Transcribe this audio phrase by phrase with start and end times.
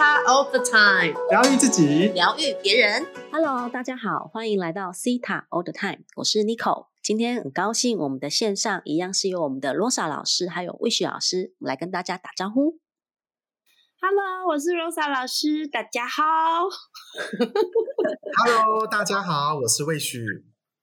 [0.00, 3.06] Cita all the time，疗愈自己，疗愈别人。
[3.30, 6.86] Hello，大家好，欢迎来到 Cita All the Time，我是 Nico。
[7.02, 12.78] 今天很高兴，我们的线上一样是由我们的 Rosa 老师还有 Wish 老师来跟大家打招呼。
[14.00, 16.22] Hello，我是 Rosa 老师，大家好。
[18.46, 20.24] Hello，大家好，我是魏许。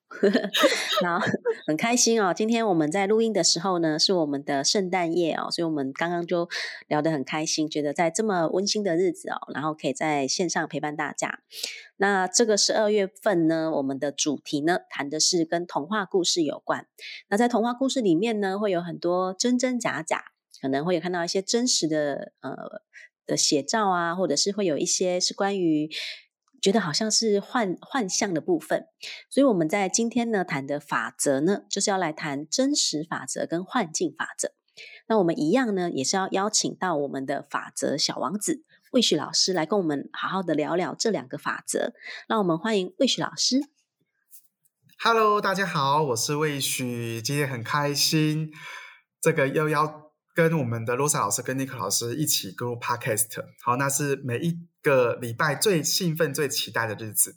[1.04, 1.28] 然后
[1.68, 6.48] 很开心哦，今天我们在录音的时候呢，是我们的圣诞夜哦，所以我们刚刚就
[6.88, 11.40] 聊得很开心，觉得在这么温馨的日子哦，然后可以在线上陪伴大家。
[11.98, 16.88] 那这个十二月份呢，我们的主题呢，谈的是跟童话故事有关。
[17.30, 20.24] 那在童话故事里面呢，会有很多真真假假，
[20.62, 22.56] 可能会有看到一些真实的呃
[23.26, 25.90] 的写照啊，或者是会有一些是关于。
[26.62, 28.88] 觉得好像是幻幻象的部分，
[29.30, 34.52] 所以我们在今天呢谈的法则呢，就是要来谈真实法则跟幻境法则。
[35.08, 41.94] 那我们一样呢，也是要邀请到我们的法则小王子魏旭老师来跟我们好好的聊聊这两个法则。
[42.28, 43.62] 让我们欢迎魏旭老师。
[45.00, 48.52] Hello，大家好，我是魏旭，今天很开心，
[49.22, 57.36] 这个又要跟我们的罗莎老师跟尼克老师一起录 Podcast，好，那是每一个礼拜最兴奋、最期待的日子。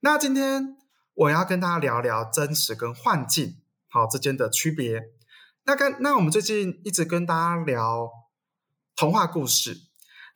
[0.00, 0.76] 那今天
[1.14, 3.56] 我要跟大家聊聊真实跟幻境
[3.88, 5.04] 好之间的区别。
[5.64, 8.10] 那跟那我们最近一直跟大家聊
[8.94, 9.76] 童话故事，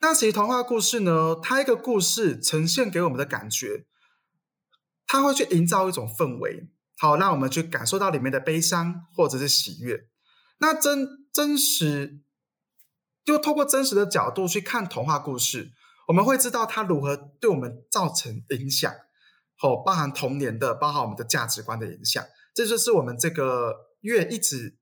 [0.01, 3.85] 那其实童话故事呢，它一个故事呈现给我们的感觉。
[5.05, 10.09] 它会去营造一种氛围，好让我们去感受到里面的悲伤或者是喜悦。
[10.57, 12.19] 那真真实，
[13.23, 15.71] 就透过真实的角度去看童话故事，
[16.07, 18.91] 我们会知道它如何对我们造成影响，
[19.61, 22.25] 哦，包含童年的，包含我们的价值观的影响。
[22.53, 24.77] 这就是我们这个月一直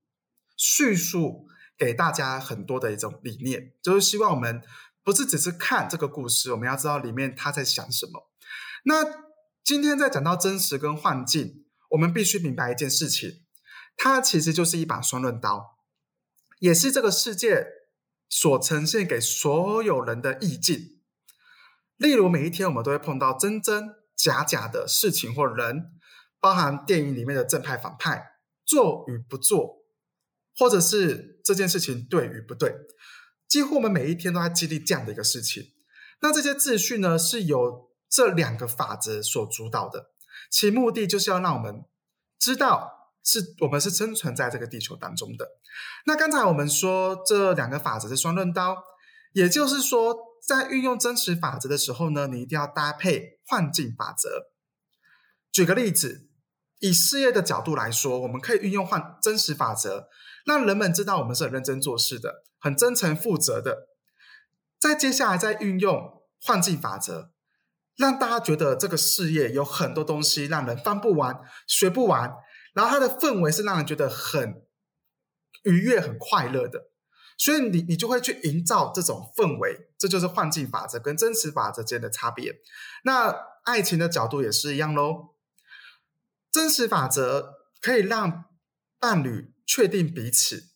[0.56, 4.62] 叙述给大家很多的一种理念，就是希望我们
[5.02, 8.30] 不是只是看这个故事，我们要知道里面他在想什么。
[8.84, 9.04] 那
[9.64, 13.42] 今天在讲到真实跟幻境，我们必须明白一件事情，
[13.96, 15.76] 它其实就是一把双刃刀，
[16.60, 17.66] 也是这个世界
[18.28, 20.95] 所呈现给所有人的意境。
[21.96, 25.92] 例如，每一天我们都会碰到真真假假的事情或人，
[26.40, 28.32] 包含电影里面的正派反派，
[28.64, 29.84] 做与不做，
[30.58, 32.74] 或者是这件事情对与不对，
[33.48, 35.62] 几乎我们每一天都在经历这样的一个事情。
[36.20, 40.10] 那这些秩序呢，是由这两个法则所主导的，
[40.50, 41.84] 其目的就是要让我们
[42.38, 45.46] 知道是我们是生存在这个地球当中的。
[46.06, 48.76] 那刚才我们说这两个法则是双刃刀，
[49.32, 54.46] 也就是说，在运用真实法则的时候呢，你一定要搭配幻境法则。
[55.50, 56.28] 举个例子，
[56.78, 60.08] 以事业的角度来说，我们可以运用幻真实法则，
[60.44, 63.88] 让人们知道我们是很认真做事的，很真诚负责的。
[64.78, 67.32] 在接下来再运用幻境法则。
[67.96, 72.30] 让大家觉得这个事业有很多东西让人翻不完、学不完，
[72.74, 74.66] 然后它的氛围是让人觉得很
[75.64, 76.90] 愉悦、很快乐的，
[77.36, 82.60] 所以你你就会去营造这种氛围，这就是幻境法则跟真实法则间的差别。
[83.04, 85.34] 那爱情的角度也是一样喽，
[86.50, 88.44] 真实法则可以让
[88.98, 90.70] 伴侣确定彼此，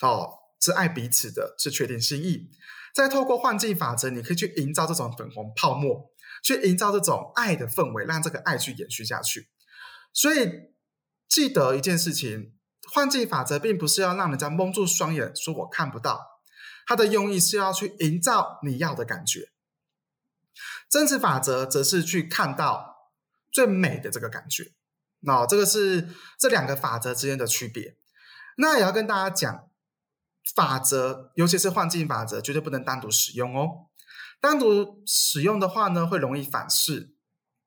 [0.00, 0.30] 哦，
[0.60, 2.50] 是爱彼此的，是确定心意。
[2.94, 6.12] 再透过幻境法则，你可以去营造这种粉红泡沫。
[6.42, 9.48] 去营造这种爱的氛围，让这个爱去延续下去。
[10.12, 10.74] 所以
[11.26, 12.52] 记得一件事情：
[12.92, 16.40] 幻境法则并不是要让人家蒙住双眼，说我看不到。
[16.86, 19.50] 它的用意是要去营造你要的感觉。
[20.88, 23.10] 真实法则则是去看到
[23.50, 24.72] 最美的这个感觉。
[25.20, 26.08] 那、哦、这个是
[26.38, 27.96] 这两个法则之间的区别。
[28.56, 29.68] 那也要跟大家讲，
[30.54, 33.88] 法则，尤其是幻境法则，绝对不能单独使用哦。
[34.40, 37.16] 单独使用的话呢，会容易反噬，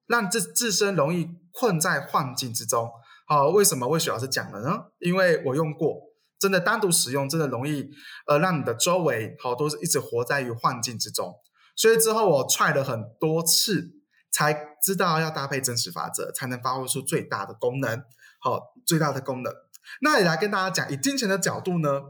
[0.07, 2.89] 让自自身容易困在幻境之中。
[3.29, 4.85] 好、哦，为什么魏雪老师讲了呢？
[4.97, 6.01] 因为我用过，
[6.39, 7.91] 真的单独使用，真的容易
[8.25, 11.35] 呃让你的周围好、哦、都是一直活在于幻境之中。
[11.75, 13.91] 所以之后我踹了很多次，
[14.31, 18.03] 才知道要搭配真实法则，才能发挥出最大的功能。
[18.39, 19.53] 好、哦，最大的功能。
[20.01, 22.01] 那也来跟大家讲，以金钱的角度呢？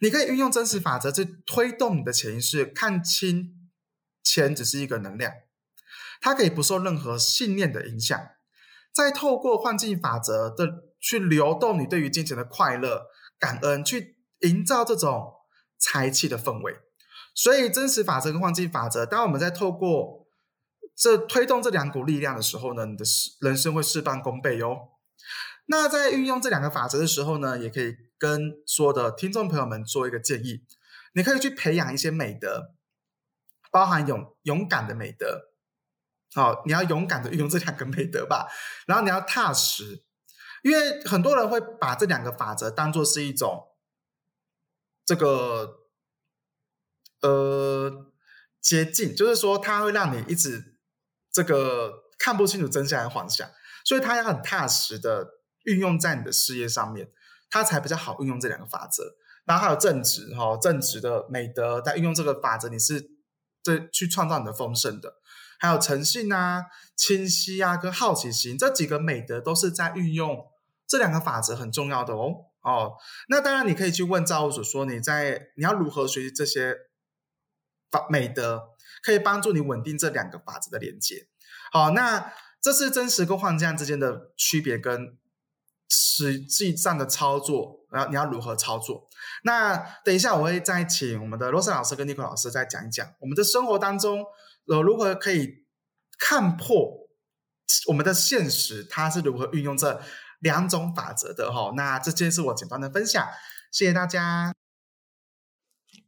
[0.00, 3.68] 你可以运用真实法则去推动你的潜意识，看清
[4.24, 5.30] 钱只是一个能量，
[6.22, 8.18] 它可以不受任何信念的影响，
[8.92, 13.06] 再透过幻境法则的去流动你对于金钱的快乐、
[13.38, 15.32] 感恩，去营造这种
[15.78, 16.76] 财气的氛围。
[17.34, 20.26] 所以，真实法则跟幻境法则，当我们在透过
[20.96, 23.04] 这推动这两股力量的时候呢，你的
[23.40, 24.76] 人生会事半功倍哦。
[25.66, 30.64] 那在运用这两个法则的时候呢，也可以跟所有的听众朋友们做一个建议，
[31.14, 32.74] 你可以去培养一些美德，
[33.70, 35.47] 包含勇勇敢的美德。
[36.34, 38.46] 好，你要勇敢的运用这两个美德吧，
[38.86, 40.04] 然后你要踏实，
[40.62, 43.68] 因为很多人会把这两个法则当做是一种
[45.04, 45.78] 这个
[47.22, 48.12] 呃
[48.60, 50.78] 捷径，就是说它会让你一直
[51.32, 53.48] 这个看不清楚真相和幻想，
[53.84, 55.26] 所以它要很踏实的
[55.64, 57.10] 运用在你的事业上面，
[57.48, 59.16] 它才比较好运用这两个法则。
[59.46, 63.12] 然后还有正直哈，正直的美德，在运用这个法则，你是
[63.62, 65.14] 这去创造你的丰盛的。
[65.58, 66.66] 还有诚信啊、
[66.96, 70.46] 清晰啊、跟好奇心这几个美德，都是在运用
[70.86, 72.46] 这两个法则很重要的哦。
[72.60, 72.96] 哦，
[73.28, 76.76] 那当然你可以去问造物主说，你在你要如何学习这些
[77.90, 78.70] 法美德，
[79.02, 81.28] 可以帮助你稳定这两个法则的连接。
[81.72, 85.16] 好，那这是真实跟幻象之间的区别跟
[85.88, 89.08] 实际上的操作，然后你要如何操作？
[89.44, 94.24] 那等一下我会再请我们的罗森老师跟尼克老师再讲一讲我们的生活当中。
[94.68, 95.64] 呃，如何可以
[96.18, 97.08] 看破
[97.88, 98.84] 我们的现实？
[98.84, 100.00] 它是如何运用这
[100.40, 101.50] 两种法则的？
[101.52, 103.26] 哈，那这件是我简单的分享，
[103.72, 104.54] 谢谢大家。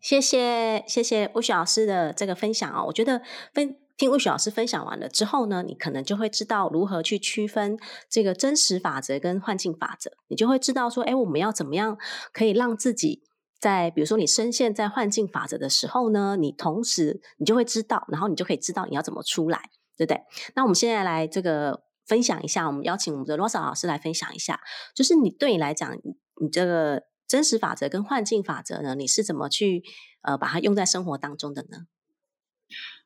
[0.01, 2.85] 谢谢谢谢吴雪老师的这个分享哦。
[2.87, 3.23] 我觉得
[3.53, 7.79] 分听吴雪老师分享完了之后呢，你可能就会知道如何去区分
[8.09, 11.99] 这个真实法则跟幻境法则，你就会知道说，哎，我们要怎么样
[12.33, 13.23] 可以让自己。
[13.61, 20.23] 在比如说你深陷在幻境法则的时候呢，你同时你就会知道，然后你就可以知道你要怎么出来，对不对？
[20.55, 24.61] 那我们现在来这个分享一下，我们邀请我们的罗莎老师来分享一下，
[24.95, 25.95] 就是你对你来讲，
[26.41, 29.85] 你这个真实法则跟幻境法则呢，你是怎么去
[30.23, 31.87] 呃把它用在生活当中的呢？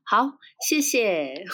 [0.04, 1.44] 好，谢谢。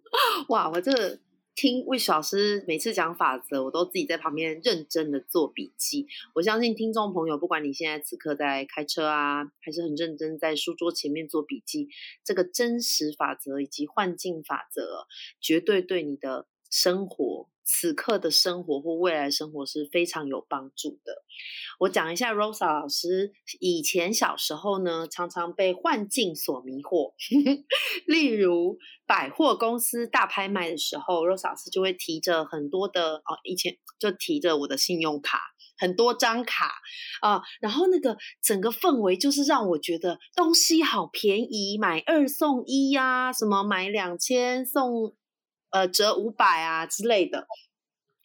[0.50, 1.20] 哇，我这。
[1.54, 6.06] 听魏老师每次讲法则，我都自己在旁边认真的做笔记。
[6.34, 11.88] 我相信听众朋友，不管你现在此刻在开车啊，还是很认真在书桌前面做笔记，
[12.24, 15.06] 这个真实法则以及幻境法则，
[15.40, 17.48] 绝对对你的生活。
[17.62, 21.22] 此刻的生活或未来生活是非常有帮助的。
[21.78, 27.14] 我讲一下，Rosa 老师以前小时候呢，常常被幻境所迷惑。
[28.06, 35.40] 例如百货公司大拍卖的时候，Rosa 老师就会提着很多的哦，以前就提着我的信用卡，
[35.78, 36.72] 很多张卡
[37.22, 45.14] 啊，然后那个整个氛围就是让我觉得东西好便宜，买二送一呀，什么买两千送。
[45.72, 47.46] 呃，折五百啊之类的，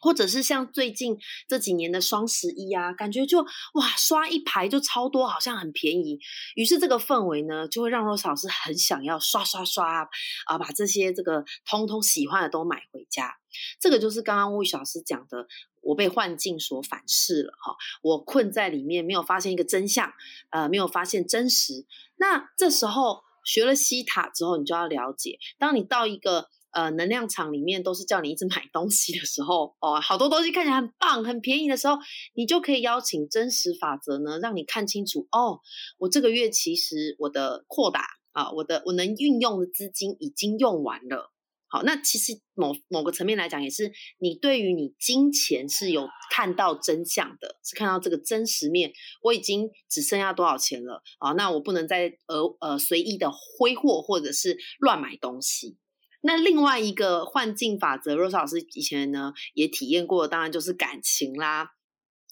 [0.06, 1.18] 或者是像最近
[1.48, 3.42] 这几年的双十一啊，感觉就
[3.74, 6.20] 哇刷一排就超多，好像很便宜。
[6.54, 10.08] 于是这个氛围呢，就会让若老师很想要刷刷刷
[10.46, 13.36] 啊，把这些这个通通喜欢的都买回家。
[13.80, 15.48] 这个就是刚刚魏老师讲的，
[15.82, 20.14] 我被幻境所反噬了哈，我困在里面，没有发现一个真相，
[20.52, 21.88] 呃，没有发现真实。
[22.18, 26.52] 那这时候学了西塔之后，你就要了解，当你到一个。
[26.76, 31.96] 呃，能量场里面都是叫你一直买东西的时候，哦，好多东西看起来很棒、很便宜的时候，
[32.34, 35.62] 你就可以邀请真实法则呢，让你看清楚哦，
[35.98, 41.32] 我这个月其实我的扩大啊，我的我能运用的资金已经用完了。
[41.68, 48.92] 好，那其实某某个层面来讲，也是你对于你金钱是有看到真相的，是看到这个真实面。
[49.22, 51.32] 我已经只剩下多少钱了啊？
[51.32, 55.78] 那我不能再呃呃随意的挥霍或者是乱买东西。
[56.26, 61.72] 那另外一个幻境法则，若老师以前呢也体验过，当然就是感情啦。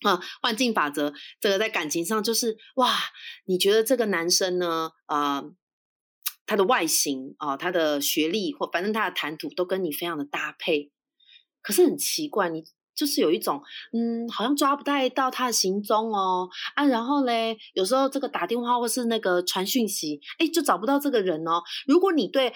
[0.01, 2.93] 啊，幻境法则这个在感情上就是哇，
[3.45, 5.43] 你觉得这个男生呢，啊，
[6.45, 10.91] 他的外形啊，他的学历或反正他的谈吐都跟你非常的搭配，
[11.61, 13.61] 可是很奇怪，你就是有一种
[13.93, 21.63] 嗯，好像抓不太到他的行踪哦啊，然后嘞，有时候这个打电话或是那个传讯息，哎，就找不到这个人哦。
[21.87, 22.53] 如果你对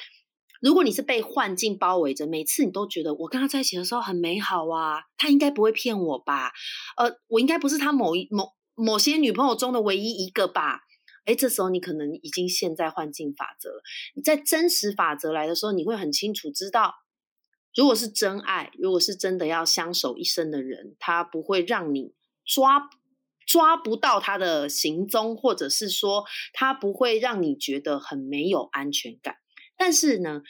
[0.62, 6.52] 如果你是被幻境包围着，每次你都觉得我跟他在一起的时候很美好啊，他应该不会骗我吧？
[6.98, 10.82] 呃，我应该不是他某一某某些女朋友中的唯一一个吧？
[11.26, 13.82] 哎，这时候你可能已经陷在幻境法则了。
[14.16, 16.94] 你在真实法则来的时候，你会很清楚知道，
[17.76, 22.14] 如果是真爱，如果是真的要相守一生的人，他不会让你
[22.46, 22.90] 抓
[23.46, 29.37] 抓不到他的行踪，或者是说他不会让你觉得很没有安全感。
[29.78, 30.42] 但是呢，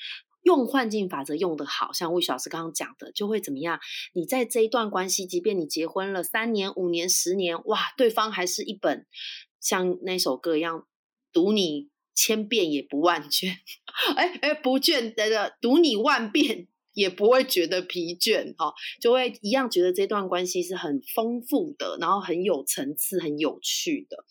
[0.43, 3.79] 用幻境法则用的好，像魏老师刚刚讲的，就会怎么样？
[4.13, 9.05] 你在这一段关系，即便你结婚了三年、五年、十年，哇，对方还是一本
[9.59, 10.87] 像那首歌一样，
[11.33, 13.57] 读你千遍也不万卷，
[14.15, 24.23] 哎哎，不倦的读你万遍也不会觉得疲倦，哈，就会一样觉得这段关系是很丰富的，然后很有层次、很有趣的。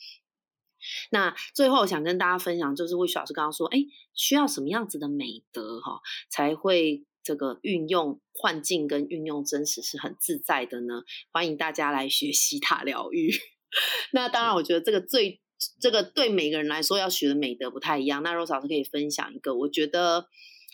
[1.10, 3.78] 那最后想跟大家分享，就是魏旭老师刚刚说，哎，
[4.14, 11.02] 需要什么样子的美德哈，才会这个运用幻境跟运用真实是很自在的呢？
[11.32, 13.30] 欢迎大家来学习塔疗愈。
[14.12, 15.40] 那当然，我觉得这个最
[15.80, 18.22] 这个对每个人来说要学的美德不太一样。
[18.22, 20.28] 那 Rose 老师可以分享一个，我觉得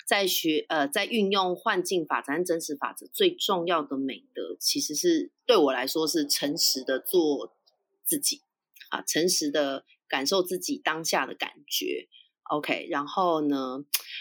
[0.07, 7.57] 在学呃在运用幻境法则、真实法则最重要的美德，其实是对我来说是诚实的做
[8.05, 8.43] 自己
[8.91, 12.09] 啊，诚实的感受自己当下的感觉。
[12.51, 13.79] OK，然后呢，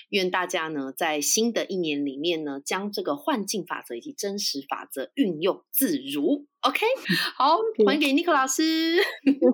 [0.07, 6.47] 愿大家呢在新的一年里面呢，将这个幻境法则以及真实法则运用自如。
[6.61, 6.85] OK，
[7.35, 8.97] 好，还给 Nico 老师。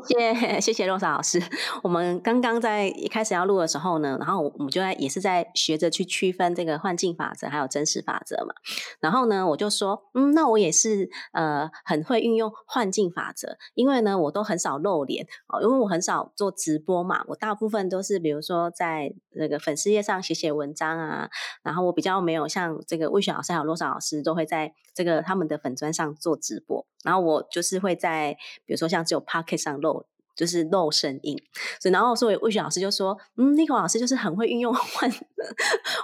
[0.05, 1.41] 谢谢， 谢谢洛莎老师。
[1.81, 8.53] 我们刚刚在一开始要录的时候呢，然后我们就在也是在学着去区分这个幻境法则还有真实法则嘛。
[8.99, 21.29] 然后呢，我就说，嗯，那我也是呃很会运用幻境法则，因为呢，我都很少露脸哦，因为我很少做直播嘛，我大部分都是比如说在那个粉丝页上写写文章啊，
[21.63, 26.85] 然后我比较没有像这个魏雪老师还有洛莎老师都会在这个他们的粉砖上做直播。
[27.03, 28.35] 然后我就是会在，
[28.65, 31.37] 比如说像只有 p o c k e t 上露，就是露声音。
[31.79, 35.11] 所以然后所以魏雪老师就说，嗯，Nico 老师就是很会运用幻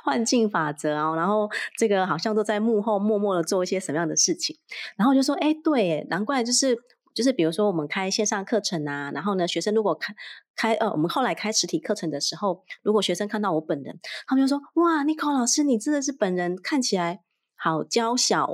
[0.04, 1.16] 幻境法则哦。
[1.16, 4.58] 然后这个好像都在幕后默默的做一些什么样的事情。
[4.96, 6.78] 然后就说，哎，对，难怪就是
[7.14, 10.16] 就是比如说我们开线上课程啊，然后呢，学生如果开
[10.56, 17.22] 开呃，我们后来开实体课程的时候，如果学生看到我本人，他们就说，哇 Nicole 老师，你真的是本人看起来。
[17.64, 18.46] 好娇小，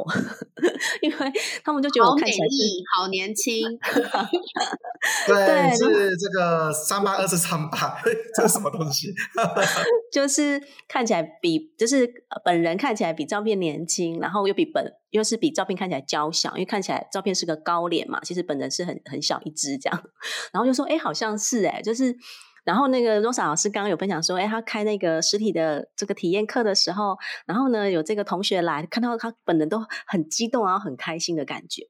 [1.01, 1.32] 因为
[1.63, 2.46] 他们就觉得我看起来
[2.96, 3.66] 好年轻。
[5.25, 8.00] 对，是这个三八二十三八，
[8.38, 9.12] 这是什么东西？
[10.12, 12.08] 就是看起来比，就是
[12.46, 20.04] 本人看起来比照片年轻，然后又比本又是比照片看起来娇小，因为看起来照片是个高脸嘛，其实本人是很很小一只这样。
[20.51, 22.16] 然后就说，哎，好像是哎，就是。
[22.63, 31.88] 然后那个 Rosa 老师刚刚有分享说，哎，他开那个实体的这个体验课的时候，然后呢有这个同学来看到他本人都很激动，然后很开心的感觉。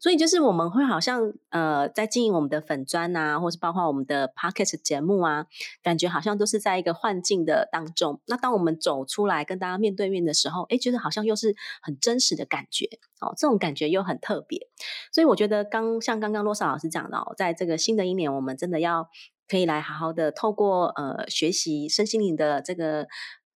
[0.00, 5.46] 所以就是我们会好像呃在经营我们的粉砖啊，或是包括我们的 Podcast 节目啊，
[5.82, 8.20] 感觉好像都是在一个幻境的当中。
[8.26, 12.86] 那当我们走出来跟大家面对面的时候，哎，觉得好像又是很真实的感觉
[13.20, 14.68] 哦，这种感觉又很特别。
[15.12, 19.08] 所以我觉得刚像刚刚 Rosa 老师讲的，哦，在这个新的一年，我们真的要。
[19.52, 23.06] 可以来好好的透过呃学习身心灵的这个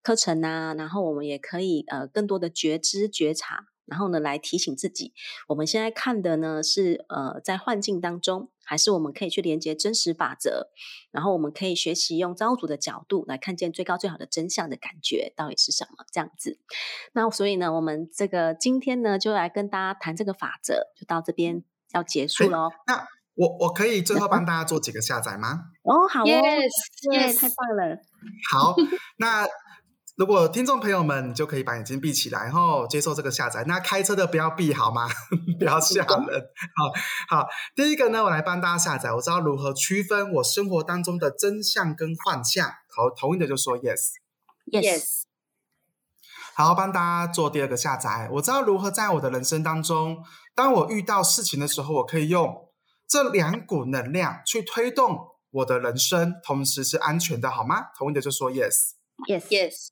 [0.03, 5.15] 课程啊，然后我们也可以呃更多的觉知觉察，然后呢来提醒自己，
[5.49, 10.69] 我们现在看的呢是呃在幻境当中，还是我们可以去连接真实法则，
[11.11, 16.59] 然后我们可以学习用造物主的角度来看见最高最好的真相的感觉到底是什么这样子。
[17.15, 22.69] 那所以呢，我们这个今天呢就来跟大家谈这个法则，就到这边要结束喽。
[22.87, 25.65] 那我我可以最后帮大家做几个下载吗？
[25.83, 27.97] 哦，好哦，耶，太棒了。
[28.51, 28.75] 好，
[29.19, 29.47] 那
[30.17, 33.65] 如果听众朋友们就可以把眼睛闭起来，然后接受这个下载。
[33.67, 35.07] 那开车的不要闭好吗？
[35.61, 36.07] 不要吓人。
[37.29, 39.13] 好好，第一个呢，我来帮大家下载。
[39.13, 42.67] 我知道如何区分我生活当中的真相跟幻象。
[42.67, 45.25] 好，同意的就说 yes，yes。
[46.55, 48.31] 好，帮大家做第二个下载。
[48.33, 50.25] 我知道如何在我的人生当中，
[50.55, 52.66] 当我遇到事情的时候，我可以用。
[53.09, 57.91] 这两股能量去推动我的人生，同时是安全的，好吗？
[57.97, 59.89] 同意的就说 yes，yes，yes。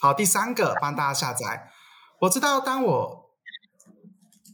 [0.00, 1.70] 好，第三个帮大家下载。
[2.20, 3.30] 我知道，当我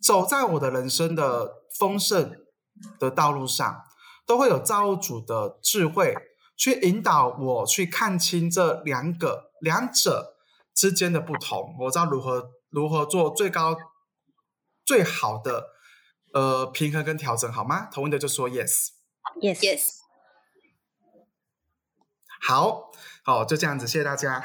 [0.03, 2.35] 走在我的人生的丰盛
[2.99, 3.85] 的道路上，
[4.25, 6.17] 都会有造物主的智慧
[6.57, 10.37] 去引导我去看清这两个两者
[10.75, 11.77] 之间的不同。
[11.81, 13.77] 我知道如何如何做最高
[14.85, 15.76] 最好的。
[16.37, 17.89] 呃，平衡跟调整好吗？
[17.91, 20.01] 同意的就说 yes，yes，yes。
[22.47, 22.91] 好，
[23.25, 24.45] 好，就这样子，谢谢大家，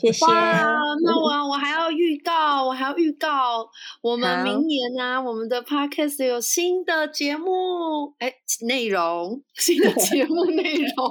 [0.00, 0.24] 谢谢。
[0.26, 3.68] 那我我还要预告，我还要预告，
[4.00, 8.32] 我们明年呢，我们的 podcast 有新的节目，哎，
[8.68, 11.06] 内容， 新的节目内容，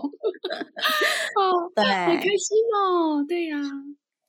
[1.36, 3.58] 哦，对，好开心哦，对呀。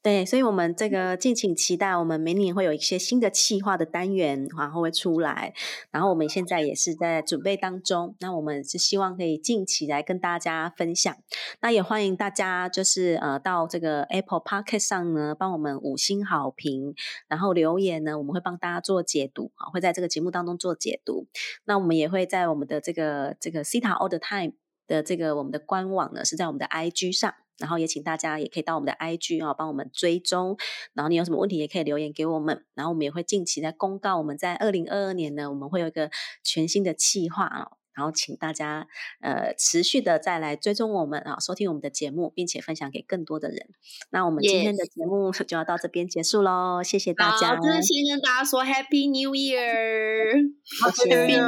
[0.04, 5.54] 对，所以，我们这个敬请期待，我们明年会有一些新的企划的单元，然后会出来。
[5.90, 8.14] 然后，我们现在也是在准备当中。
[8.20, 11.16] 那我们是希望可以近期来跟大家分享。
[11.62, 16.94] 那也欢迎大家，就是呃，到这个 Apple Podcast 上呢，帮我们五星好评，
[17.26, 21.28] 然后留言呢，我们会帮大家做解读啊，会在这个节目当中做解读。
[21.64, 24.52] 那我们也会在我们的这个这个 Cita All the Time
[24.86, 27.34] 的这个我们的官网呢，是在我们的 IG 上。
[27.58, 30.56] 然后也请大家也可以到我们的 IG 啊，帮我们追踪。
[30.92, 32.64] 然后你有什么问题也可以留言给我们。
[32.74, 36.10] 然后我们也会近期在公告，我们在二零二二年呢，我们会有一个
[36.42, 38.88] 全新的计划哦，然后请大家
[39.20, 43.68] 呃持续的再来追踪我们啊，收听我们的节目，并且分享给更多的人。
[44.10, 47.54] 那我们今天的节目就要到这边结束喽，谢谢大家。
[47.56, 50.50] 真的先跟大家说 Happy New Year，
[50.96, 51.38] 谢谢，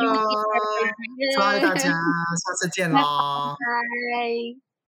[1.35, 4.76] 祝 大家下次见喽，拜。